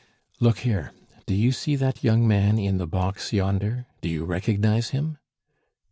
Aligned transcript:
"Look 0.39 0.61
there! 0.61 0.93
Do 1.27 1.35
you 1.35 1.51
see 1.51 1.75
that 1.75 2.03
young 2.03 2.27
man 2.27 2.57
in 2.57 2.77
the 2.77 2.87
box 2.87 3.31
yonder?... 3.33 3.85
Do 4.01 4.09
you 4.09 4.25
recognize 4.25 4.89
him?" 4.89 5.19